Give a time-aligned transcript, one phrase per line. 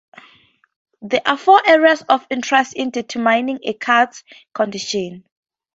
[1.03, 5.25] There are four areas of interest in determining a cards condition.